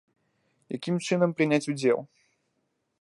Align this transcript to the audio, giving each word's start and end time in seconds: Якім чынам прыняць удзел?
Якім 0.77 0.95
чынам 1.07 1.35
прыняць 1.41 1.63
удзел? 1.75 1.99